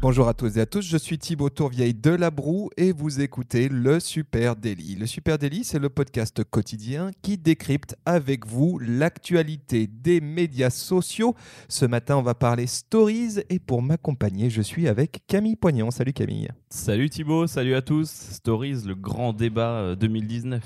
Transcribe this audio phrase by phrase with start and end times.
[0.00, 3.20] Bonjour à tous et à tous, je suis Thibaut Tourvieille de La Broue et vous
[3.20, 4.94] écoutez le Super Daily.
[4.94, 11.34] Le Super Daily, c'est le podcast quotidien qui décrypte avec vous l'actualité des médias sociaux.
[11.68, 15.90] Ce matin, on va parler stories et pour m'accompagner, je suis avec Camille Poignant.
[15.90, 16.48] Salut Camille.
[16.70, 18.08] Salut Thibaut, salut à tous.
[18.08, 20.62] Stories, le grand débat euh, 2019.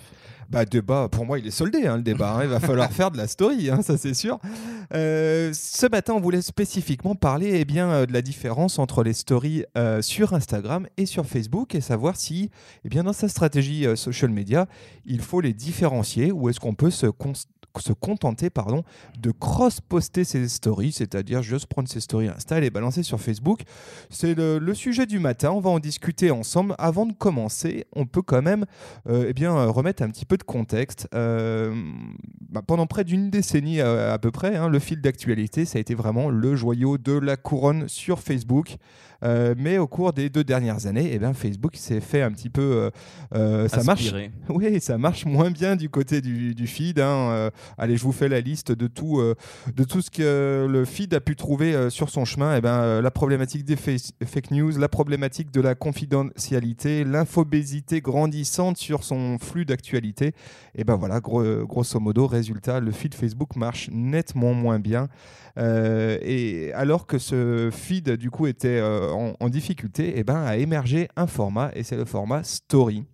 [0.52, 2.34] Bah, débat, pour moi, il est soldé, hein, le débat.
[2.34, 2.41] hein.
[2.42, 4.38] Il va falloir faire de la story, hein, ça c'est sûr.
[4.93, 9.15] Euh, ce matin, on voulait spécifiquement parler eh bien, euh, de la différence entre les
[9.15, 12.51] stories euh, sur Instagram et sur Facebook et savoir si,
[12.84, 14.66] eh bien, dans sa stratégie euh, social media,
[15.07, 17.07] il faut les différencier ou est-ce qu'on peut se,
[17.80, 18.84] se contenter pardon,
[19.18, 23.62] de cross-poster ses stories, c'est-à-dire juste prendre ses stories Insta et les balancer sur Facebook.
[24.10, 26.74] C'est le, sujet du matin, on va en discuter ensemble.
[26.78, 28.64] Avant de commencer, on peut quand même
[29.08, 31.08] euh, eh bien, remettre un petit peu de contexte.
[31.14, 31.74] Euh,
[32.51, 35.80] bah, pendant près d'une décennie euh, à peu près, hein, le fil d'actualité, ça a
[35.80, 38.76] été vraiment le joyau de la couronne sur Facebook.
[39.23, 42.51] Euh, mais au cours des deux dernières années, eh bien, Facebook s'est fait un petit
[42.51, 42.62] peu...
[42.62, 42.90] euh,
[43.34, 44.12] euh, ça marche
[44.48, 46.98] oui, ça marche moins bien du côté du, du feed.
[47.01, 47.51] hein.
[47.79, 49.23] Allez, je vous fais la liste de tout,
[49.74, 52.56] de tout ce que le feed a pu trouver sur son chemin.
[52.56, 59.04] Eh euh, la problématique des fake news, la problématique de la confidentialité, l'infobésité grandissante sur
[59.04, 60.32] son flux d'actualité.
[60.74, 65.09] Et ben voilà, gros- grosso modo, résultat, le feed Facebook marche nettement moins bien.
[65.59, 70.56] Euh, et alors que ce feed du coup était euh, en, difficulté, eh ben, a
[70.56, 73.05] émergé un format et c'est le format Story.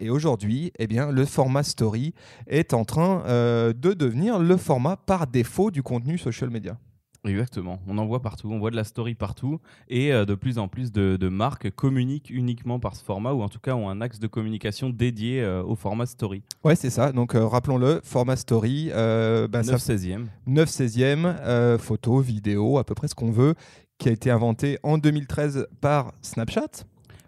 [0.00, 2.14] Et aujourd'hui, eh bien, le format story
[2.46, 6.78] est en train euh, de devenir le format par défaut du contenu social media.
[7.24, 10.58] Exactement, on en voit partout, on voit de la story partout et euh, de plus
[10.58, 13.88] en plus de, de marques communiquent uniquement par ce format ou en tout cas ont
[13.88, 16.42] un axe de communication dédié euh, au format story.
[16.64, 17.12] Ouais, c'est ça.
[17.12, 20.26] Donc, euh, rappelons-le, format story, euh, ça 9 16e.
[20.48, 23.54] 9 16e, euh, photo, vidéo, à peu près ce qu'on veut,
[23.98, 26.86] qui a été inventé en 2013 par Snapchat.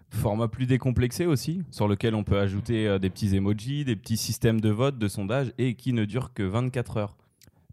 [0.09, 4.17] Format plus décomplexé aussi, sur lequel on peut ajouter euh, des petits emojis, des petits
[4.17, 7.17] systèmes de vote, de sondage et qui ne durent que 24 heures.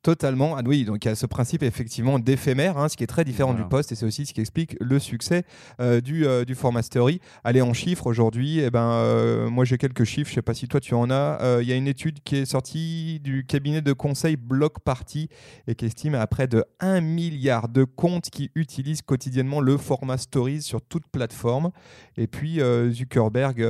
[0.03, 0.57] Totalement.
[0.57, 3.25] Ah oui, donc il y a ce principe effectivement d'éphémère, hein, ce qui est très
[3.25, 3.63] différent Voilà.
[3.65, 5.45] du post, et c'est aussi ce qui explique le succès
[5.81, 7.21] euh, du, euh, du format story.
[7.45, 10.67] Allez, en chiffres aujourd'hui, eh ben, euh, moi j'ai quelques chiffres, je sais pas si
[10.67, 11.39] toi tu en as.
[11.63, 15.29] Il y a une étude qui est sortie du cabinet de conseil Block Party
[15.69, 20.19] et qui estime à près de 1 milliard de comptes qui utilisent quotidiennement le format
[20.19, 21.71] stories sur toute plateforme.
[22.17, 22.61] Et puis
[22.91, 23.61] Zuckerberg,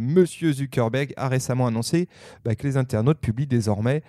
[0.00, 2.08] Monsieur Zuckerberg a récemment annoncé
[2.44, 4.02] bah, que les internautes publient désormais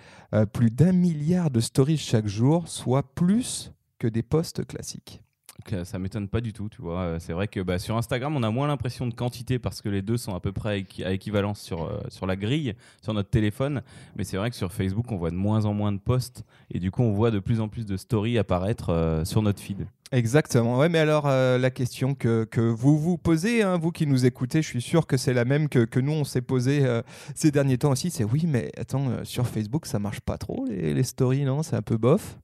[0.52, 5.23] plus d'un milliard de stories chaque jour, soit plus que des posts classiques.
[5.64, 7.00] Donc, euh, ça m'étonne pas du tout, tu vois.
[7.00, 9.88] Euh, C'est vrai que bah, sur Instagram, on a moins l'impression de quantité parce que
[9.88, 13.30] les deux sont à peu près à équivalence sur, euh, sur la grille, sur notre
[13.30, 13.80] téléphone.
[14.16, 16.78] Mais c'est vrai que sur Facebook, on voit de moins en moins de posts et
[16.80, 19.86] du coup, on voit de plus en plus de stories apparaître sur notre feed.
[20.12, 20.78] Exactement.
[20.78, 24.62] Ouais, mais alors la question que, que vous vous posez, hein, vous qui nous écoutez,
[24.62, 27.02] je suis sûr que c'est la même que, que nous on s'est posé euh,
[27.34, 28.10] ces derniers temps aussi.
[28.10, 31.62] C'est oui, mais attends, sur Facebook ça marche pas trop les, les stories, non?
[31.62, 32.38] C'est un peu bof.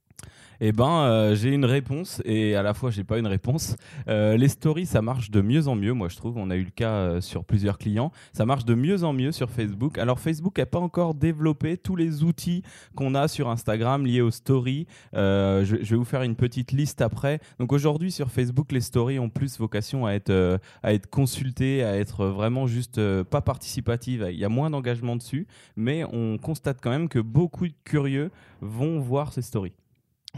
[0.63, 3.75] Eh ben, euh, j'ai une réponse et à la fois j'ai pas une réponse.
[4.07, 6.37] Euh, les stories, ça marche de mieux en mieux, moi je trouve.
[6.37, 8.11] On a eu le cas euh, sur plusieurs clients.
[8.31, 9.97] Ça marche de mieux en mieux sur Facebook.
[9.97, 12.61] Alors Facebook n'a pas encore développé tous les outils
[12.95, 14.85] qu'on a sur Instagram liés aux stories.
[15.13, 17.39] Je, vais vous faire une petite liste après.
[17.57, 21.97] Donc aujourd'hui sur Facebook, les stories ont plus vocation à être à être consultées, à
[21.97, 24.27] être vraiment juste pas participatives.
[24.31, 28.29] Il y a moins d'engagement dessus, mais on constate quand même que beaucoup de curieux
[28.61, 29.73] vont voir ces stories.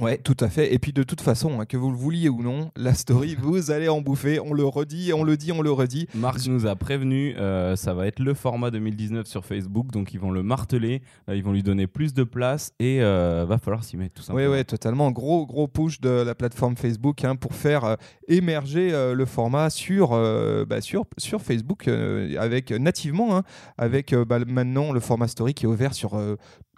[0.01, 0.73] Ouais, tout à fait.
[0.73, 3.69] Et puis de toute façon, hein, que vous le vouliez ou non, la story, vous
[3.69, 4.39] allez en bouffer.
[4.39, 6.07] On le redit, on le dit, on le redit.
[6.15, 10.19] Marc nous a prévenu, euh, ça va être le format 2019 sur Facebook, donc ils
[10.19, 13.83] vont le marteler, euh, ils vont lui donner plus de place et euh, va falloir
[13.83, 14.51] s'y mettre tout Oui, simplement.
[14.51, 15.11] ouais, totalement.
[15.11, 17.95] Gros, gros push de la plateforme Facebook hein, pour faire euh,
[18.27, 20.09] émerger le format sur,
[20.67, 23.43] bah, sur, sur Facebook avec, nativement, hein,
[23.77, 26.19] avec bah, maintenant le format story qui est ouvert sur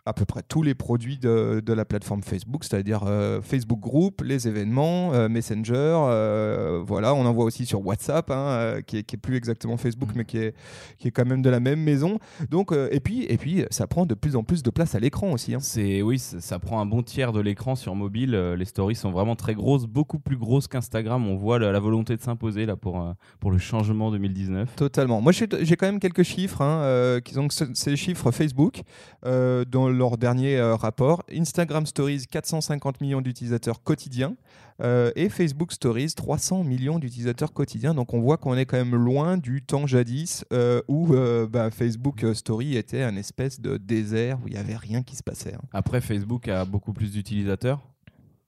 [0.07, 4.21] à peu près tous les produits de, de la plateforme Facebook, c'est-à-dire euh, Facebook Group,
[4.23, 9.03] les événements, euh, Messenger, euh, voilà, on en voit aussi sur WhatsApp, hein, qui, est,
[9.03, 10.17] qui est plus exactement Facebook, Mm.
[10.17, 10.55] mais qui est,
[10.99, 12.19] qui est quand même de la même maison.
[12.51, 15.31] Donc, et, puis, et puis, ça prend de plus en plus de place à l'écran
[15.31, 15.55] aussi.
[15.55, 15.59] hein.
[15.59, 18.31] C'est oui, ça, ça prend un bon tiers de l'écran sur mobile.
[18.57, 21.27] les stories sont vraiment très grosses, beaucoup plus grosses qu'Instagram.
[21.27, 23.03] On voit la, la volonté de s'imposer là pour
[23.39, 24.75] pour le changement 2019.
[24.75, 25.19] Totalement.
[25.21, 26.61] Moi, j'ai quand même quelques chiffres.
[26.61, 27.47] hein, qui sont,
[27.87, 28.81] les chiffres Facebook.
[29.23, 31.23] Dans leur dernier rapport.
[31.31, 34.35] Instagram Stories, 450 millions d'utilisateurs quotidiens.
[34.83, 37.93] et Facebook Stories, 300 millions d'utilisateurs quotidiens.
[37.93, 40.45] Donc on voit qu'on est quand même loin du temps jadis
[40.87, 41.15] où
[41.49, 45.23] bah, Facebook Story était un espèce de désert où il n'y avait rien qui se
[45.23, 45.53] passait.
[45.53, 45.61] Hein.
[45.73, 47.81] Après, Facebook a beaucoup plus d'utilisateurs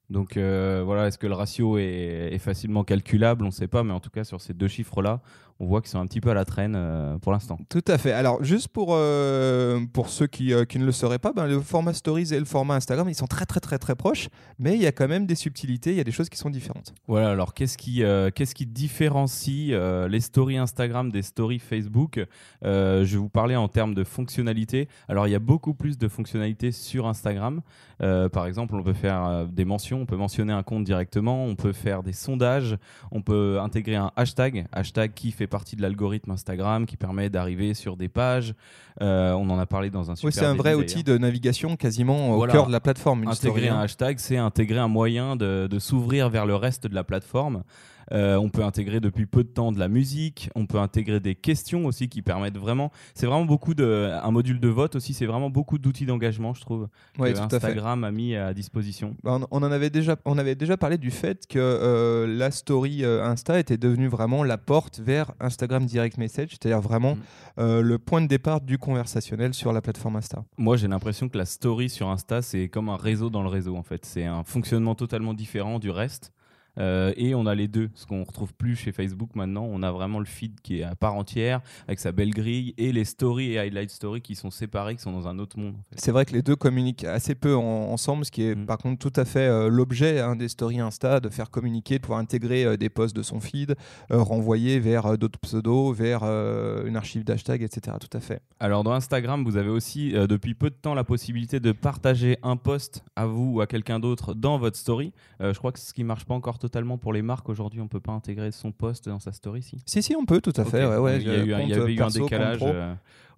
[0.09, 3.43] donc euh, voilà, est-ce que le ratio est, facilement calculable?
[3.43, 5.21] On ne sait pas, mais en tout cas sur ces deux chiffres-là,
[5.59, 7.57] on voit qu'ils sont un petit peu à la traîne euh, pour l'instant.
[7.69, 8.11] Tout à fait.
[8.11, 11.93] Alors juste pour, euh, pour ceux qui, qui, ne le sauraient pas, ben, le format
[11.93, 14.87] Stories et le format Instagram, ils sont très très très très proches, mais il y
[14.87, 16.93] a quand même des subtilités, il y a des choses qui sont différentes.
[17.07, 18.03] Voilà, alors qu'est-ce qui,
[18.35, 19.73] qu'est-ce qui différencie
[20.09, 22.25] les stories Instagram des stories Facebook?
[22.61, 24.87] Je vais vous parler en termes de fonctionnalités.
[25.07, 27.61] Alors il y a beaucoup plus de fonctionnalités sur Instagram.
[27.99, 31.73] par exemple, on peut faire des mentions on peut mentionner un compte directement, on peut
[31.73, 32.77] faire des sondages,
[33.11, 37.73] on peut intégrer un hashtag, hashtag qui fait partie de l'algorithme Instagram, qui permet d'arriver
[37.73, 38.53] sur des pages.
[39.01, 40.27] Euh, on en a parlé dans un super.
[40.27, 43.27] Oui, c'est un vrai outil de navigation quasiment au cœur de la plateforme.
[43.27, 47.63] intégrer un hashtag, c'est intégrer un moyen de s'ouvrir vers le reste de la plateforme.
[48.11, 50.49] Euh, on peut intégrer depuis peu de temps de la musique.
[50.55, 52.91] On peut intégrer des questions aussi qui permettent vraiment.
[53.13, 54.11] C'est vraiment beaucoup de.
[54.23, 55.13] Un module de vote aussi.
[55.13, 56.87] C'est vraiment beaucoup d'outils d'engagement, je trouve.
[57.17, 59.15] que Instagram a mis à disposition.
[59.23, 60.17] Bah, on, en avait déjà.
[60.25, 64.43] On avait déjà parlé du fait que euh, la story euh, Insta était devenue vraiment
[64.43, 67.15] la porte vers Instagram Direct Message, c'est-à-dire vraiment
[67.57, 67.79] mm.
[67.79, 70.43] le point de départ du conversationnel sur la plateforme Insta.
[70.57, 73.75] Moi, j'ai l'impression que la story sur Insta, c'est comme un réseau dans le réseau
[73.75, 74.05] en fait.
[74.05, 76.31] C'est un fonctionnement totalement différent du reste.
[76.79, 79.67] Euh, et on a les deux, ce qu'on retrouve plus chez Facebook maintenant.
[79.69, 82.91] On a vraiment le feed qui est à part entière, avec sa belle grille, et
[82.91, 85.75] les stories et highlight stories qui sont séparés, qui sont dans un autre monde.
[85.95, 88.65] C'est vrai que les deux communiquent assez peu ensemble, ce qui est mm.
[88.65, 92.01] par contre tout à fait euh, l'objet hein, des stories Insta, de faire communiquer, de
[92.01, 93.75] pouvoir intégrer euh, des posts de son feed,
[94.09, 97.97] renvoyer vers d'autres pseudos, vers une archive d'hashtag, etc.
[97.99, 98.41] Tout à fait.
[98.59, 102.57] Alors dans Instagram, vous avez aussi depuis peu de temps la possibilité de partager un
[102.57, 105.13] post à vous ou à quelqu'un d'autre dans votre story.
[105.39, 106.66] je crois que ce qui marche pas encore totalement
[106.97, 107.49] pour les marques.
[107.49, 110.41] Aujourd'hui, on peut pas intégrer son poste dans sa story, si Si, si, on peut,
[110.41, 110.85] tout à fait.
[110.85, 112.63] Ouais, il y, a eu, il y avait eu un décalage.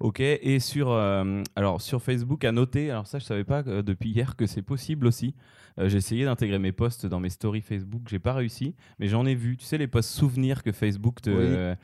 [0.01, 0.19] Euh, ok.
[0.19, 4.09] Et sur, euh, alors, sur Facebook, à noter, alors ça, je savais pas euh, depuis
[4.09, 5.35] hier que c'est possible aussi.
[5.77, 9.33] j'ai essayé d'intégrer mes posts dans mes stories Facebook, j'ai pas réussi, mais j'en ai
[9.33, 9.55] vu.
[9.55, 11.75] Tu sais, les posts souvenirs que Facebook te.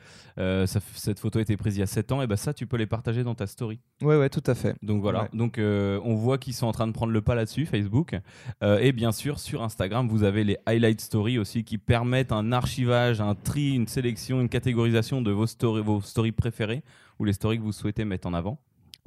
[0.66, 2.76] cette photo a été prise il y a 7 ans, et ben ça, tu peux
[2.76, 3.80] les partager dans ta story.
[4.02, 4.76] Ouais, ouais, tout à fait.
[4.82, 5.28] Donc voilà.
[5.32, 8.18] Donc on voit qu'ils sont en train de prendre le pas là-dessus, Facebook.
[8.62, 13.22] et bien sûr, sur Instagram, vous avez les highlight stories aussi qui permettent un archivage,
[13.22, 16.82] un tri, une sélection, une catégorisation de vos stories, vos stories préférées
[17.18, 18.58] ou les stories que vous souhaitez mettre en avant.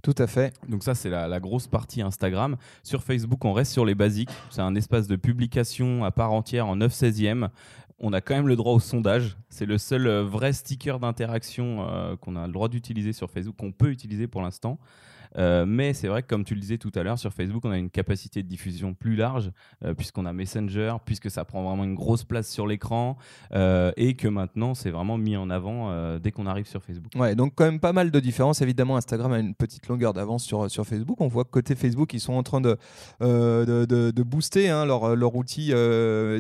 [0.02, 0.54] Tout à fait.
[0.68, 2.56] Donc ça, c'est la, grosse partie Instagram.
[2.84, 4.30] Sur Facebook, on reste sur les basiques.
[4.50, 7.50] C'est un espace de publication à part entière en 9 16e.
[8.00, 9.38] On a quand même le droit au sondage.
[9.50, 13.58] C'est le seul euh, vrai sticker d'interaction euh, qu'on a le droit d'utiliser sur Facebook,
[13.58, 14.80] qu'on peut utiliser pour l'instant.
[15.38, 17.72] Euh, mais c'est vrai que, comme tu le disais tout à l'heure, sur Facebook, on
[17.72, 19.52] a une capacité de diffusion plus large,
[19.84, 23.18] euh, puisqu'on a Messenger, puisque ça prend vraiment une grosse place sur l'écran,
[23.54, 25.70] euh, et que maintenant, c'est vraiment mis en avant
[26.20, 27.12] dès qu'on arrive sur Facebook.
[27.16, 28.62] Ouais, donc quand même pas mal de différences.
[28.62, 31.20] Évidemment, Instagram a une petite longueur d'avance sur, sur Facebook.
[31.22, 32.78] On voit que côté Facebook, ils sont en train de,
[33.22, 35.72] de, de, booster hein, leur, leur outil.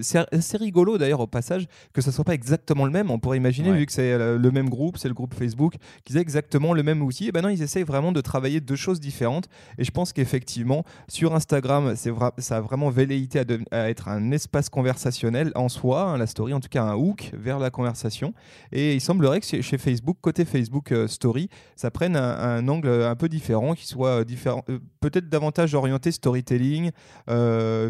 [0.01, 3.11] c'est rigolo d'ailleurs au passage que ça soit pas exactement le même.
[3.11, 5.75] On pourrait imaginer, vu que c'est le même groupe, c'est le groupe Facebook,
[6.05, 7.27] qu'ils aient exactement le même outil.
[7.27, 9.47] Et ben non, ils essayent vraiment de travailler de choses différentes.
[9.77, 13.41] Et je pense qu'effectivement, sur Instagram, c'est ça a vraiment velléité
[13.71, 17.31] à, être un espace conversationnel en soi, hein, la story, en tout cas un hook
[17.33, 18.33] vers la conversation.
[18.71, 23.15] Et il semblerait que chez Facebook, côté Facebook euh, Story, ça prenne un, angle un
[23.15, 26.91] peu différent, qui soit euh, différent, euh, peut-être davantage orienté storytelling,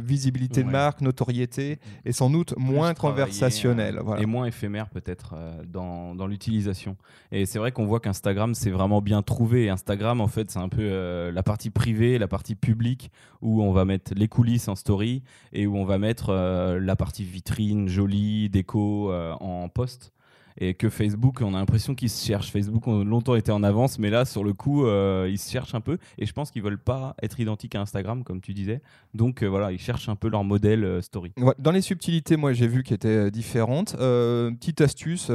[0.01, 3.99] visibilité de marque, notoriété, et sans doute moins conversationnel.
[4.19, 5.35] Et moins éphémère peut-être
[5.67, 6.97] dans, dans l'utilisation.
[7.31, 9.69] Et c'est vrai qu'on voit qu'Instagram, c'est vraiment bien trouvé.
[9.69, 13.71] Instagram, en fait, c'est un peu euh, la partie privée, la partie publique, où on
[13.71, 17.87] va mettre les coulisses en story et où on va mettre euh, la partie vitrine,
[17.87, 20.11] jolie, déco euh, en post
[20.59, 22.51] et que Facebook, on a l'impression qu'ils se cherchent.
[22.51, 25.75] Facebook ont longtemps été en avance, mais là, sur le coup, euh, ils se cherchent
[25.75, 25.97] un peu.
[26.17, 28.81] Et je pense qu'ils veulent pas être identiques à Instagram, comme tu disais.
[29.13, 31.31] Donc euh, voilà, ils cherchent un peu leur modèle euh, story.
[31.57, 33.95] dans les subtilités, moi, j'ai vu qui étaient différentes.
[33.95, 35.29] petite astuce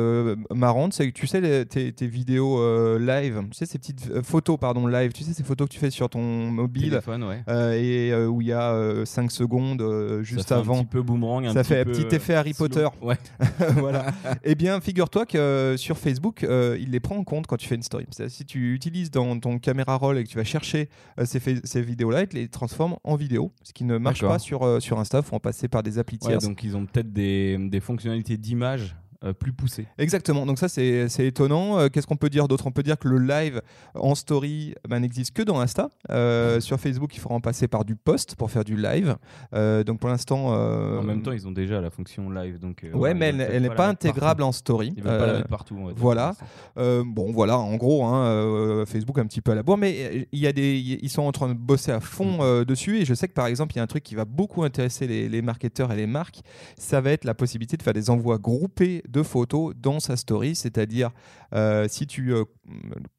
[0.50, 5.12] marrante, c'est que tu sais tes, vidéos live, tu sais ces petites photos, pardon, live,
[5.12, 7.80] tu sais ces photos que tu fais sur ton mobile, Téléphone, ouais.
[7.80, 9.82] et où il y a 5 secondes
[10.22, 10.78] juste ça fait avant.
[10.78, 12.86] Un petit peu boomerang, ça fait un petit effet Harry Potter.
[13.00, 13.18] Ouais.
[13.76, 14.06] voilà.
[14.44, 17.56] eh bien, figure toi que euh, sur Facebook, euh, il les prend en compte quand
[17.56, 18.04] tu fais une story.
[18.26, 20.88] Si tu utilises dans ton caméra roll et que tu vas chercher
[21.20, 24.98] euh, ces, vidéos-là, il les transforme en vidéo, ce qui ne marche pas sur, sur
[24.98, 25.18] Insta.
[25.18, 28.96] Il faut en passer par des applis donc ils ont peut-être des, des fonctionnalités d'image
[29.32, 29.86] plus poussé.
[29.98, 30.46] Exactement.
[30.46, 31.88] Donc ça, c'est étonnant.
[31.88, 32.66] Qu'est-ce qu'on peut dire d'autre?
[32.66, 33.62] On peut dire que le live
[33.94, 35.88] en story ben, n'existe que dans Insta.
[36.60, 39.16] sur Facebook, il faut en passer par du post pour faire du live.
[39.52, 40.48] donc pour l'instant.
[40.48, 42.58] En même temps, ils ont déjà la fonction live.
[42.58, 44.92] Donc, ouais, mais elle n'est pas, intégrable en story.
[44.96, 45.78] Ils veulent pas la mettre partout.
[45.96, 46.34] voilà.
[46.76, 47.58] bon, voilà.
[47.58, 50.78] En gros, hein, Facebook un petit peu à la bourre, mais il y a des,
[50.78, 52.64] ils sont en train de bosser à fond mm.
[52.64, 52.98] dessus.
[52.98, 55.06] Et je sais que par exemple, il y a un truc qui va beaucoup intéresser
[55.06, 56.40] les, les marketeurs et les marques.
[56.76, 60.54] Ça va être la possibilité de faire des envois groupés de photos dans sa story,
[60.54, 61.10] c'est-à-dire
[61.54, 62.44] euh, si tu, euh,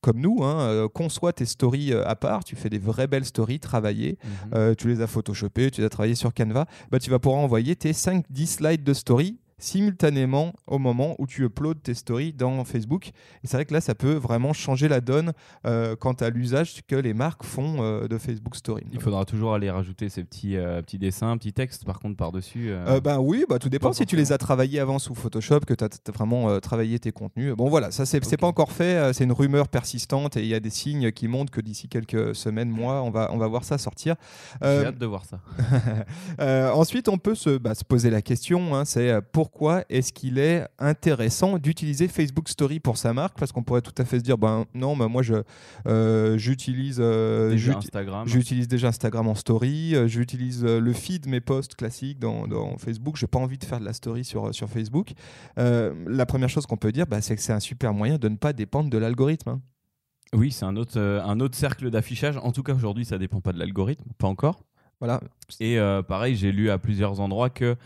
[0.01, 3.59] comme nous, hein, euh, conçois tes stories à part, tu fais des vraies belles stories
[3.59, 4.17] travaillées,
[4.53, 4.75] mhm.
[4.75, 7.75] tu les as photoshopées, tu les as travaillées sur Canva, bah, tu vas pouvoir envoyer
[7.75, 13.11] tes 5-10 slides de story simultanément au moment où tu uploads tes stories dans Facebook.
[13.43, 15.33] Et c'est vrai que là, ça peut vraiment changer la donne
[15.65, 18.83] euh, quant à l'usage que les marques font euh, de Facebook Story.
[18.91, 22.71] Il faudra toujours aller rajouter ces petits, euh, petits dessins, petits textes par contre par-dessus.
[23.03, 25.83] ben oui, bah, tout dépend si tu les as travaillés avant sous Photoshop, que tu
[25.83, 27.53] as, vraiment travaillé tes contenus.
[27.55, 30.59] Bon voilà, ça c'est pas encore fait, c'est une rumeur persistante et il y a
[30.59, 33.77] des signes qui montrent que d'ici quelques semaines, mois, on va, on va voir ça
[33.77, 34.15] sortir.
[34.61, 35.39] J'ai hâte de voir ça.
[36.73, 40.39] ensuite, on peut se, bah, se poser la question, hein, c'est pour pourquoi est-ce qu'il
[40.39, 43.37] est intéressant d'utiliser Facebook Story pour sa marque?
[43.37, 45.35] Parce qu'on pourrait tout à fait se dire, ben non, ben moi je
[45.85, 48.27] euh, j'utilise euh, Instagram.
[48.27, 49.95] J'utilise déjà Instagram en story.
[49.95, 53.17] Euh, j'utilise le feed mes posts classiques dans, dans Facebook.
[53.17, 55.13] J'ai pas envie de faire de la story sur sur Facebook.
[55.57, 58.37] la première chose qu'on peut dire, bah, c'est que c'est un super moyen de ne
[58.37, 59.49] pas dépendre de l'algorithme.
[59.49, 59.61] Hein.
[60.33, 62.37] Oui, c'est un autre, un autre cercle d'affichage.
[62.37, 64.63] En tout cas, aujourd'hui, ça dépend pas de l'algorithme, pas encore.
[64.99, 65.21] Voilà.
[65.59, 67.77] Et pareil, j'ai lu à plusieurs endroits que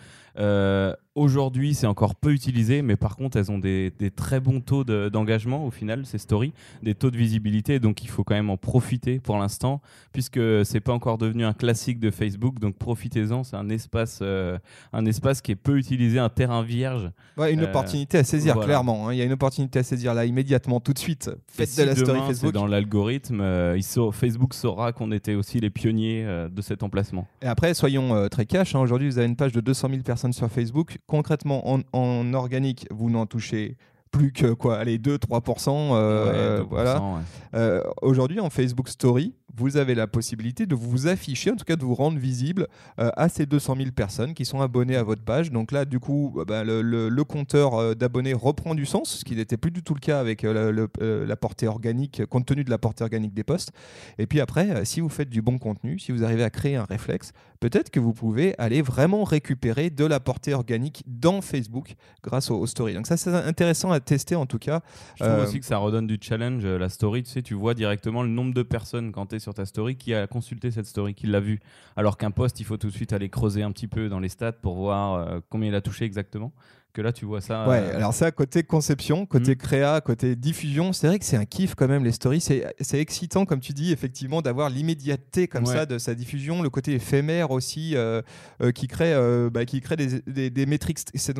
[1.20, 5.66] Aujourd'hui, c'est encore peu utilisé, mais par contre, elles ont des, très bons taux d'engagement
[5.66, 9.20] au final, ces stories, des taux de visibilité, donc il faut quand même en profiter
[9.20, 9.82] pour l'instant,
[10.14, 14.58] puisque c'est pas encore devenu un classique de Facebook, donc profitez-en, c'est un espace, euh,
[14.94, 17.12] un espace qui est peu utilisé, un terrain vierge.
[17.36, 19.10] Ouais, une euh, opportunité à saisir, clairement.
[19.10, 19.14] Hein.
[19.14, 21.30] Il y a une opportunité à saisir là, immédiatement, tout de suite.
[21.50, 22.54] Faites de la story Facebook.
[22.54, 23.78] Dans l'algorithme, euh,
[24.14, 27.28] Facebook saura qu'on était aussi les pionniers de cet emplacement.
[27.42, 28.74] Et après, soyons très cash.
[28.74, 28.80] Hein.
[28.80, 30.98] Aujourd'hui, vous avez une page de 200 000 personnes sur Facebook.
[31.08, 33.78] Concrètement, en, organique, vous n'en touchez
[34.12, 35.70] plus que quoi, allez 2-3%.
[35.94, 37.22] Euh, voilà.
[37.54, 41.76] Euh, aujourd'hui, en Facebook Story, vous avez la possibilité de vous afficher, en tout cas
[41.76, 42.68] de vous rendre visible
[43.00, 45.52] euh, à ces 200 000 personnes qui sont abonnées à votre page.
[45.52, 49.72] Donc là, du coup, bah, le, compteur d'abonnés reprend du sens, ce qui n'était plus
[49.72, 53.44] du tout le cas avec la portée organique, compte tenu de la portée organique des
[53.44, 53.72] posts.
[54.18, 56.86] Et puis après, si vous faites du bon contenu, si vous arrivez à créer un
[56.86, 62.52] réflexe, peut-être que vous pouvez aller vraiment récupérer de la portée organique dans Facebook grâce
[62.52, 62.94] aux, stories.
[62.94, 64.82] Donc ça, c'est intéressant à tester en tout cas.
[65.16, 66.66] Je trouve aussi que ça redonne du challenge.
[66.66, 69.54] La story, tu sais, tu vois directement le nombre de personnes quand tu es sur
[69.54, 71.60] ta story qui a consulté cette story, qui l'a vue?
[71.96, 74.30] Alors qu'un post, il faut tout de suite aller creuser un petit peu dans les
[74.30, 76.52] stats pour voir euh, combien il a touché exactement
[77.00, 77.68] que là tu vois ça.
[77.68, 79.56] Ouais, euh, alors ça, côté conception, côté mm.
[79.56, 82.42] créa, côté diffusion, c'est vrai que c'est un kiff quand même les stories.
[82.42, 86.94] C'est excitant, comme tu dis, effectivement, d'avoir l'immédiateté comme ça de sa diffusion, le côté
[86.94, 88.22] éphémère aussi euh,
[88.62, 89.16] euh, qui crée,
[89.52, 91.00] bah, qui crée des, des, métriques.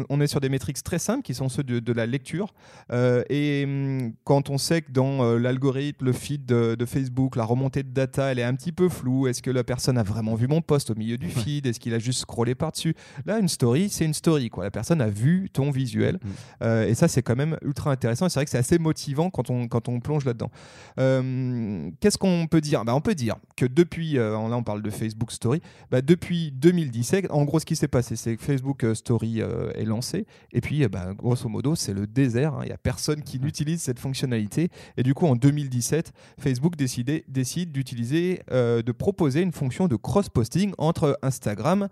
[0.10, 2.54] on est sur des métriques très simples qui sont ceux de, la lecture.
[2.92, 7.90] et hum, quand on sait que dans l'algorithme, le feed de, Facebook, la remontée de
[7.90, 9.28] data, elle est un petit peu floue.
[9.28, 11.66] Est-ce que la personne a vraiment vu mon post au milieu du feed?
[11.66, 12.96] Est-ce qu'il a juste scrollé par-dessus?
[13.26, 14.50] Là, une story, c'est une story.
[14.50, 14.64] Quoi.
[14.64, 16.16] La personne a vu ton visuel.
[16.16, 16.28] Mm.
[16.64, 18.30] Euh, et ça, c'est quand même ultra intéressant.
[18.30, 20.52] c'est vrai que c'est assez motivant quand on, quand on plonge là-dedans.
[21.00, 22.86] Euh, qu'est-ce qu'on peut dire?
[22.86, 26.52] Bah, On peut dire que depuis, euh, là on parle de Facebook Story, bah, depuis
[26.52, 30.26] 2017, en gros, ce qui s'est passé, c'est que Facebook Story est lancé.
[30.52, 32.54] Et puis, bah, grosso modo, c'est le désert.
[32.56, 32.62] Hein.
[32.64, 34.70] Il n'y a personne qui n'utilise cette fonctionnalité.
[34.98, 41.18] Et du coup, en 2017, Facebook décide d'utiliser, de proposer une fonction de cross-posting entre
[41.22, 41.90] Instagram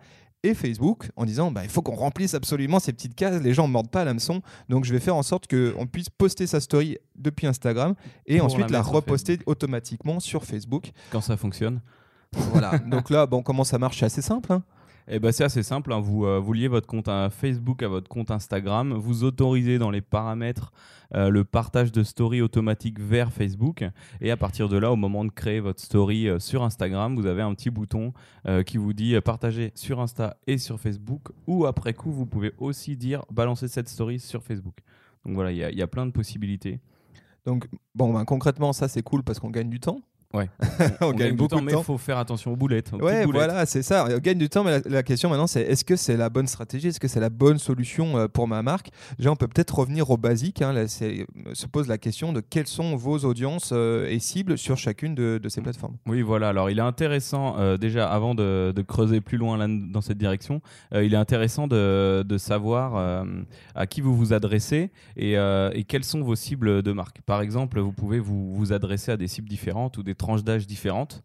[0.50, 3.68] et Facebook en disant bah, il faut qu'on remplisse absolument ces petites cases, les gens
[3.68, 6.60] ne mordent pas à l'hameçon, donc je vais faire en sorte qu'on puisse poster sa
[6.60, 10.92] story depuis Instagram et ensuite la, reposter automatiquement sur Facebook.
[11.12, 11.82] Quand ça fonctionne.
[12.52, 14.52] Voilà, donc là, bon, comment ça marche C'est assez simple.
[14.52, 14.64] Hein.
[15.10, 15.94] Eh ben, c'est assez simple.
[15.94, 16.02] Hein.
[16.02, 18.94] Vous, euh, vous liez votre compte à Facebook à votre compte Instagram.
[18.94, 20.74] Vous autorisez dans les paramètres
[21.16, 23.86] euh, le partage de story automatique vers Facebook.
[24.20, 27.26] Et à partir de là, au moment de créer votre story euh, sur Instagram, vous
[27.26, 28.14] avez un petit bouton
[28.66, 31.32] qui vous dit partager sur Insta et sur Facebook.
[31.48, 34.78] Ou après coup, vous pouvez aussi dire balancer cette story sur Facebook.
[35.26, 36.80] Donc voilà, il y, a plein de possibilités.
[37.46, 40.00] Donc, bon, ben, concrètement, ça c'est cool parce qu'on gagne du temps.
[40.34, 40.50] Ouais.
[41.02, 41.80] on, gagne beaucoup temps, de mais temps.
[41.82, 42.92] il faut faire attention aux boulettes.
[42.94, 43.46] aux Ouais, boulettes.
[43.48, 44.06] voilà, c'est ça.
[44.14, 46.48] On gagne du temps, mais la, la question maintenant, c'est est-ce que c'est la bonne
[46.48, 46.90] stratégie?
[46.90, 48.90] Est-ce que c'est la bonne solution euh, pour ma marque?
[49.18, 50.62] Déjà, on peut peut-être revenir au basique.
[50.62, 50.74] hein.
[50.74, 54.78] Là, c'est- se pose la question de quelles sont vos audiences euh, et cibles sur
[54.78, 55.96] chacune de, de ces plateformes.
[56.08, 56.50] Oui, voilà.
[56.50, 60.18] Alors, il est intéressant, euh, déjà, avant de, de creuser plus loin là- dans cette
[60.18, 60.62] direction,
[60.94, 63.24] euh, il est intéressant de, de savoir euh,
[63.76, 67.22] à qui vous vous adressez et, euh, et quelles sont vos cibles de marque.
[67.22, 70.68] Par exemple, vous pouvez vous, vous adresser à des cibles différentes ou des tranches d'âge
[70.68, 71.24] différentes.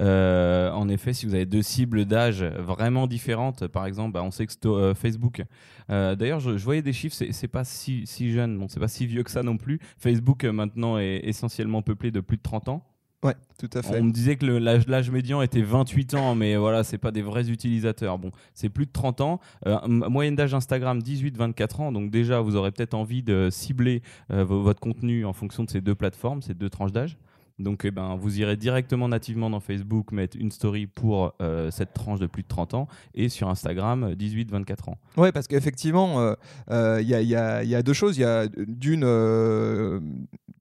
[0.00, 4.30] Euh, en effet, si vous avez deux cibles d'âge vraiment différentes, par exemple, bah, on
[4.30, 5.42] sait que euh, Facebook.
[5.90, 8.88] euh, D'ailleurs, je, je voyais des chiffres, c'est pas si, si jeune, bon, c'est pas
[8.88, 9.80] si vieux que ça non plus.
[9.98, 12.84] Facebook euh, maintenant est essentiellement peuplé de plus de 30 ans.
[13.22, 14.00] Ouais, tout à fait.
[14.00, 17.50] On me disait que l'âge médian était 28 ans, mais voilà, c'est pas des vrais
[17.50, 18.18] utilisateurs.
[18.18, 19.38] Bon, c'est plus de 30 ans.
[19.66, 21.92] Euh, moyenne d'âge Instagram 18-24 ans.
[21.92, 25.70] Donc déjà, vous aurez peut-être envie de cibler euh, vo- votre contenu en fonction de
[25.70, 27.16] ces deux plateformes, ces deux tranches d'âge.
[27.58, 31.92] Donc, eh ben, vous irez directement nativement dans Facebook mettre une story pour euh, cette
[31.92, 34.98] tranche de plus de 30 ans et sur Instagram 18-24 ans.
[35.16, 36.34] Ouais, parce qu'effectivement, euh,
[36.70, 38.16] euh, il y, a, deux choses.
[38.16, 39.04] Il y a d'une,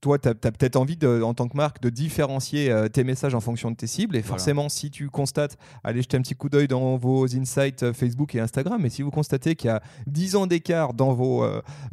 [0.02, 3.36] toi, tu as, peut-être envie, de, en tant que marque, de différencier euh, tes messages
[3.36, 4.16] en fonction de tes cibles.
[4.16, 4.28] Et Voilà.
[4.30, 8.34] forcément, si tu constates, allez jeter un petit coup d'œil dans vos insights euh, Facebook
[8.36, 11.44] et Instagram, et si vous constatez qu'il y a 10 ans d'écart dans, vos,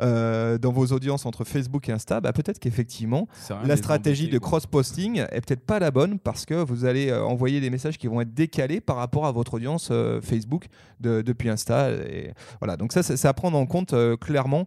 [0.01, 3.29] euh, dans vos audiences entre Facebook et Insta, bah, peut-être qu'effectivement,
[3.67, 7.71] la stratégie de cross-posting est peut-être pas la bonne parce que vous allez envoyer des
[7.71, 10.67] messages qui vont être décalés par rapport à votre audience euh, Facebook
[11.01, 11.91] de- depuis Insta.
[11.91, 14.65] Et voilà, donc ça, c'est à prendre en compte clairement.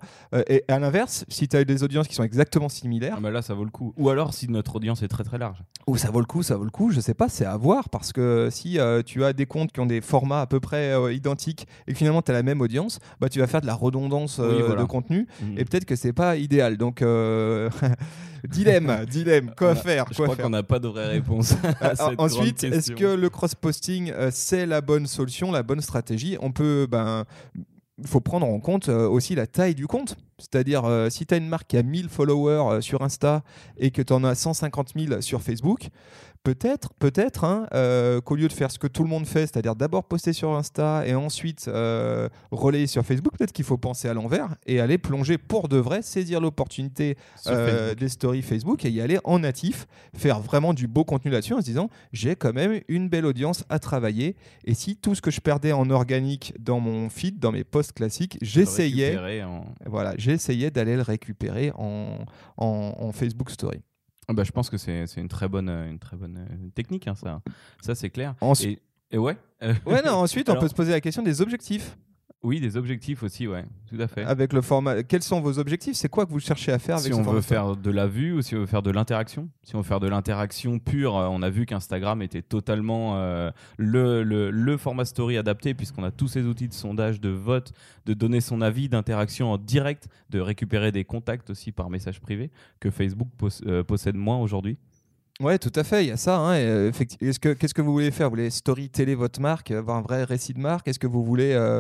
[0.48, 3.41] Et à l'inverse, si tu as des audiences qui sont exactement similaires, Ah, bah là,
[3.41, 3.93] ça vaut le coup.
[3.97, 5.63] Ou alors, si notre audience est très très large.
[5.88, 7.89] ou ça vaut le coup, ça vaut le coup, je sais pas, c'est à voir
[7.89, 10.93] parce que si euh, tu as des comptes qui ont des formats à peu près
[10.93, 13.65] euh, identiques et que finalement tu as la même audience, bah, tu vas faire de
[13.67, 14.81] la redondance euh, Oui, voilà.
[14.81, 15.57] de contenu Mhm.
[15.57, 16.77] et peut-être que c'est pas idéal.
[16.77, 17.69] Donc, euh,
[18.50, 21.55] dilemme, dilemme, quoi faire Je crois qu'on n'a pas de vraie réponse.
[21.79, 26.38] à cette grande ensuite, est-ce que le cross-posting, c'est la bonne solution, la bonne stratégie?
[26.41, 27.25] On peut, ben,
[28.05, 30.17] faut prendre en compte euh, aussi la taille du compte.
[30.38, 33.43] C'est-à-dire, euh, si tu as une marque qui a 1000 followers euh, sur Insta
[33.77, 35.89] et que tu en as 150 000 sur Facebook,
[36.43, 39.75] peut-être, peut-être, hein, euh, qu'au lieu de faire ce que tout le monde fait, c'est-à-dire
[39.75, 44.13] d'abord poster sur Insta et ensuite euh, relayer sur Facebook, peut-être qu'il faut penser à
[44.13, 47.15] l'envers et aller plonger pour de vrai, saisir l'opportunité
[47.48, 51.53] euh, des stories Facebook et y aller en natif, faire vraiment du beau contenu là-dessus
[51.53, 55.21] en se disant j'ai quand même une belle audience à travailler et si tout ce
[55.21, 59.12] que je perdais en organique dans mon feed, dans mes posts classiques, j'essayais
[59.43, 62.17] en- voilà, j'essayais d'aller le récupérer en,
[62.57, 63.81] en, en Facebook Story.
[64.27, 67.15] Ah bah, je pense que c'est une très bonne, une très bonne euh, technique, hein,
[67.15, 67.41] ça,
[67.81, 68.35] ça c'est clair.
[68.39, 68.79] Ensuite,
[69.11, 71.98] Et, et ouais, ouais, non, ensuite on peut se poser la question des objectifs
[72.43, 74.23] oui, des objectifs aussi, ouais, tout à fait.
[74.23, 75.03] avec le format.
[75.03, 75.95] Quels sont vos objectifs?
[75.95, 78.33] C'est quoi que vous cherchez à faire avec si on veut faire de la vue
[78.33, 79.47] ou si on veut faire de l'interaction?
[79.63, 83.51] Si on veut faire de l'interaction pure, euh, on a vu qu'Instagram était totalement euh,
[83.77, 87.73] le, le, le format story adapté puisqu'on a tous ces outils de sondage, de vote,
[88.07, 92.49] de donner son avis, d'interaction en direct, de récupérer des contacts aussi par message privé
[92.79, 93.29] que Facebook
[93.67, 94.77] euh, possède moins aujourd'hui.
[95.41, 96.37] Ouais, tout à fait, il y a ça.
[96.37, 98.27] hein, euh, effecti- Est-ce que qu'est-ce que vous voulez faire?
[98.27, 100.87] Vous voulez storyteller votre marque, avoir un vrai récit de marque?
[100.87, 101.79] Est-ce que vous voulez, euh,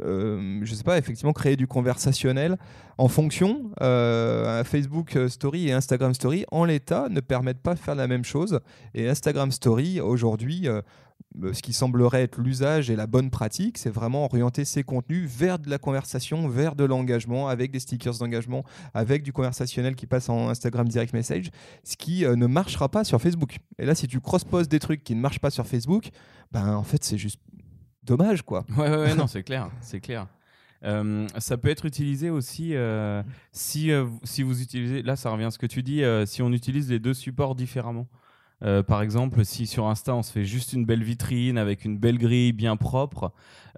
[0.00, 2.56] euh, je sais pas, effectivement créer du conversationnel
[2.98, 7.94] en fonction euh, Facebook Story et Instagram Story en l'état ne permettent pas de faire
[7.94, 8.58] la même chose.
[8.94, 10.66] Et Instagram Story aujourd'hui.
[11.52, 15.58] Ce qui semblerait être l'usage et la bonne pratique, c'est vraiment orienter ses contenus vers
[15.58, 18.64] de la conversation, vers de l'engagement, avec des stickers d'engagement,
[18.94, 21.50] avec du conversationnel qui passe en Instagram Direct Message
[21.84, 23.58] ce qui euh, ne marchera pas sur Facebook.
[23.78, 26.10] Et là, si tu cross-poses des trucs qui ne marchent pas sur Facebook,
[26.50, 27.40] ben en fait, c'est juste
[28.02, 28.64] dommage, quoi.
[28.76, 30.26] Ouais, ouais, ouais, non, c'est clair, c'est clair.
[30.82, 35.28] Euh, ça peut être utilisé aussi euh, si, euh, vous- si vous utilisez, là ça
[35.30, 38.06] revient à ce que tu dis, si on utilise les deux supports différemment.
[38.62, 41.98] Euh, par exemple, si sur Insta on se fait juste une belle vitrine avec une
[41.98, 43.32] belle grille bien propre,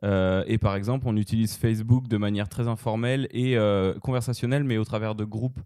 [0.05, 4.79] euh, et par exemple on utilise Facebook de manière très informelle et euh, conversationnelle, mais
[4.79, 5.61] au travers de groupes.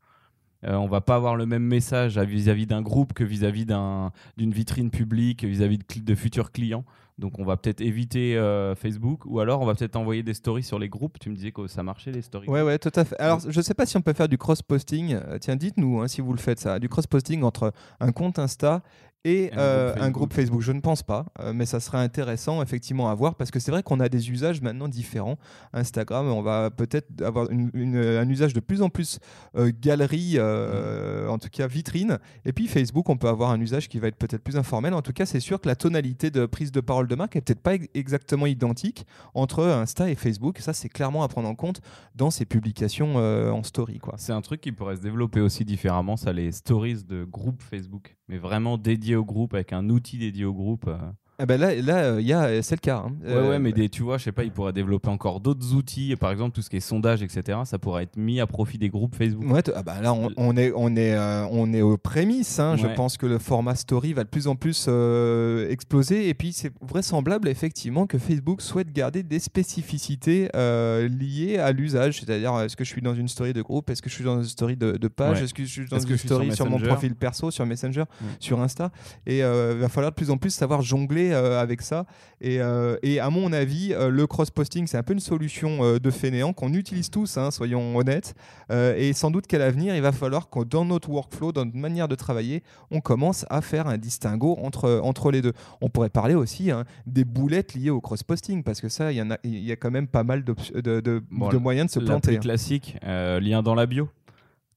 [0.69, 4.91] On va pas avoir le même message vis-à-vis d'un groupe que vis-à-vis d'un- d'une vitrine
[4.91, 6.85] publique, vis-à-vis de futurs clients.
[7.19, 10.63] Donc on va peut-être éviter euh, Facebook ou alors on va peut-être envoyer des stories
[10.63, 11.19] sur les groupes.
[11.19, 12.49] Tu me disais que ça marchait les stories.
[12.49, 13.19] Ouais, ouais, tout à fait.
[13.19, 15.15] Alors, je sais pas si on peut faire du cross-posting.
[15.15, 16.79] Euh, tiens, dites-nous hein, si vous le faites, ça.
[16.79, 18.83] Du cross-posting entre un compte Insta
[19.25, 20.61] et un euh, groupe un groupe Facebook.
[20.61, 23.73] Je ne pense pas, euh, mais ça serait intéressant effectivement à voir parce que c'est
[23.73, 25.37] vrai qu'on a des usages maintenant différents.
[25.73, 29.19] Instagram, on va peut-être avoir une- une- un usage de plus en plus
[29.57, 32.19] euh, galerie, euh, en tout cas vitrine.
[32.45, 34.95] Et puis Facebook, on peut avoir un usage qui va être peut-être plus informel.
[34.95, 37.41] En tout cas, c'est sûr que la tonalité de prise de parole de marque est
[37.43, 40.59] peut-être pas ex- exactement identique entre Insta et Facebook.
[40.59, 41.81] Ça, c'est clairement à prendre en compte
[42.15, 44.01] dans ces publications euh, en story.
[44.17, 48.17] C'est un truc qui pourrait se développer aussi différemment, ça, les stories de groupe Facebook,
[48.29, 50.89] mais vraiment dédié au groupe, avec un outil dédié au groupe.
[50.89, 50.97] euh.
[51.39, 53.05] Ah ben là, là, euh, il y a, c'est le cas.
[53.07, 53.13] hein.
[53.23, 55.75] Ouais, Euh, ouais, mais des, tu vois, je sais pas, ils pourraient développer encore d'autres
[55.75, 57.59] outils, par exemple tout ce qui est sondage, etc.
[57.65, 59.45] Ça pourrait être mis à profit des groupes Facebook.
[59.51, 62.59] Ouais, ah bah là, on, on est, on, est, euh, on est aux prémices.
[62.59, 62.77] hein.
[62.77, 66.29] Je pense que le format story va de plus en plus euh, exploser.
[66.31, 72.21] Et puis, c'est vraisemblable, effectivement, que Facebook souhaite garder des spécificités euh, liées à l'usage.
[72.21, 73.91] C'est-à-dire, est-ce que je suis dans une story de groupe?
[73.91, 75.37] Est-ce que je suis dans une story de, de page?
[75.39, 75.45] Ouais.
[75.45, 78.29] Est-ce que je suis dans une sur story sur, mon profil perso, sur Messenger, Ouais.
[78.41, 78.91] sur Insta?
[79.27, 82.07] Et euh, il va falloir de plus en plus savoir jongler euh, avec ça.
[82.41, 86.11] Et, euh, et à mon avis, euh, le cross-posting, c'est un peu une solution de
[86.11, 88.35] fainéant qu'on utilise tous, hein, soyons honnêtes.
[88.73, 92.09] Et sans doute qu'à l'avenir, il va falloir que dans notre workflow, dans notre manière
[92.09, 95.53] de travailler, on commence à faire un distinguo entre, entre les deux.
[95.81, 99.23] On pourrait parler aussi hein, des boulettes liées au cross-posting, parce que ça, il y,
[99.23, 102.01] en a, y a quand même pas mal de, de- Bon, de moyens de se
[102.01, 102.29] La planter.
[102.33, 102.41] plus hein.
[102.41, 104.09] classique, euh, lien dans la bio.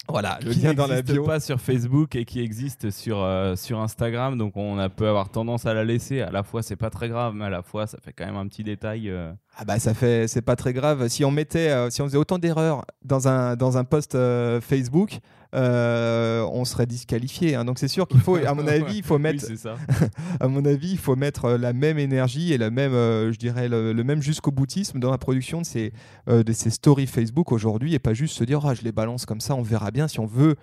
[0.10, 1.26] Voilà, le qui lien dans la n'existe bio.
[1.26, 5.30] pas sur Facebook et qui existe sur, euh, sur Instagram, donc on a, peut avoir
[5.30, 6.22] tendance à la laisser.
[6.22, 8.38] À la fois, c'est pas très grave, mais à la fois, ça fait quand même
[8.38, 9.10] un petit détail.
[9.10, 9.32] euh.
[9.62, 11.10] Ah bah ça fait, c'est pas très grave.
[11.10, 14.62] Si on mettait, euh, si on faisait autant d'erreurs dans un dans un post euh,
[14.62, 15.20] Facebook,
[15.54, 17.56] euh, on serait disqualifié.
[17.56, 17.66] hein.
[17.66, 19.76] Donc c'est sûr qu'il faut, à mon avis, il faut mettre, ça.
[20.40, 23.92] à mon avis, il faut mettre la même énergie et la même, je dirais, le,
[23.92, 25.92] le même jusqu'au boutisme dans la production de ces
[26.28, 29.42] de ces stories Facebook aujourd'hui et pas juste se dire ah je les balance comme
[29.42, 30.56] ça, on verra bien si on veut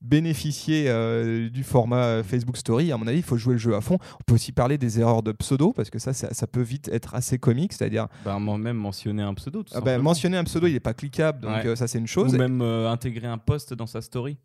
[0.00, 3.74] bénéficier euh, du format euh, Facebook Story, à mon avis, il faut jouer le jeu
[3.74, 3.98] à fond.
[4.14, 6.88] On peut aussi parler des erreurs de pseudo, parce que ça, ça, ça peut vite
[6.88, 8.06] être assez comique, c'est-à-dire
[8.38, 10.02] moi, même mentionner un pseudo, tout ah simplement.
[10.02, 11.66] mentionner un pseudo, il n'est pas cliquable, donc Ouais.
[11.66, 12.34] euh, ça c'est une Ou chose.
[12.36, 14.38] même euh, intégrer un post dans sa story.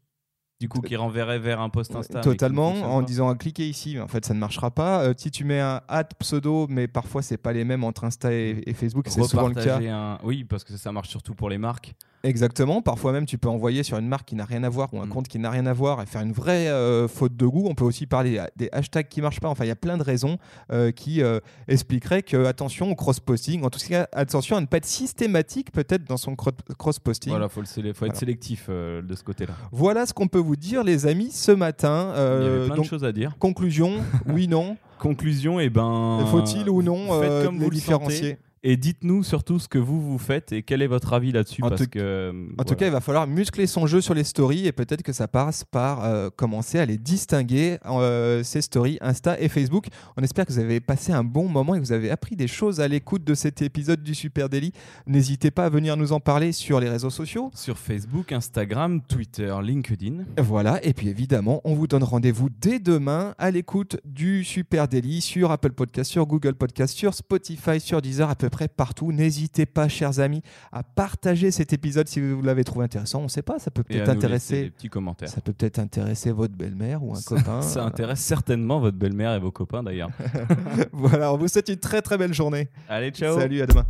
[0.63, 2.19] Du coup, qui renverrait vers un post Insta.
[2.19, 5.02] ne Totalement, en disant cliquez ici, mais en fait ça ne marchera pas.
[5.04, 8.32] Euh, si tu mets un at pseudo, mais parfois c'est pas les mêmes entre Insta
[8.34, 9.80] et, et Facebook, c'est souvent le cas.
[9.82, 11.93] Un- Oui, parce que ça marche surtout pour les marques.
[12.26, 15.02] Exactement, parfois même tu peux envoyer sur une marque qui n'a rien à voir ou
[15.02, 15.10] un Mm.
[15.10, 17.65] compte qui n'a rien à voir et faire une vraie euh, faute de goût.
[17.67, 19.49] On peut aussi parler à- des hashtags qui marchent pas.
[19.49, 20.38] Enfin, il y a plein de raisons
[20.71, 24.78] euh, qui euh, expliqueraient que attention au cross-posting, en tout cas attention à ne pas
[24.78, 27.32] être systématique peut-être dans son cro- cross-posting.
[27.32, 28.13] Voilà, faut, le sélé- faut Voilà.
[28.13, 29.54] être sélectif euh, de ce côté-là.
[29.73, 32.12] Voilà ce qu'on peut vous dire, les amis, ce matin.
[32.13, 33.36] Il y avait Euh, plein donc, de choses à dire.
[33.39, 33.94] conclusion,
[34.28, 34.78] oui, non.
[35.00, 36.26] Conclusion, et ben.
[36.32, 38.38] Faut-il ou non faites euh, comme les vous différencier?
[38.65, 41.62] Et dites-nous surtout ce que vous vous faites et quel est votre avis là-dessus.
[41.63, 42.32] En Parce tout- que, euh,
[42.65, 45.28] tout cas, il va falloir muscler son jeu sur les stories et peut-être que ça
[45.28, 49.88] passe par euh, commencer à les distinguer, euh, ces stories Insta et Facebook.
[50.15, 52.47] On espère que vous avez passé un bon moment et que vous avez appris des
[52.47, 54.71] choses à l'écoute de cet épisode du Super Daily.
[55.08, 57.52] N'hésitez pas à venir nous en parler sur les réseaux sociaux.
[57.54, 60.23] sur Facebook, Instagram, Twitter, LinkedIn.
[60.38, 65.19] Voilà, et puis évidemment, on vous donne rendez-vous dès demain à l'écoute du Super Daily
[65.19, 69.12] sur Apple Podcast, sur Google Podcast, sur Spotify, sur Deezer, à peu près partout.
[69.12, 73.20] N'hésitez pas, chers amis, à partager cet épisode si vous l'avez trouvé intéressant.
[73.22, 74.63] On ne sait pas, ça peut peut-être intéresser.
[74.66, 75.28] des petits commentaires.
[75.28, 77.62] Ça peut peut-être intéresser votre belle-mère ou un copain.
[77.63, 80.12] Ça intéresse certainement votre belle-mère et vos copains d'ailleurs.
[80.94, 82.70] voilà, on vous souhaite une très très belle journée.
[82.88, 83.86] Allez, ciao Salut, à demain.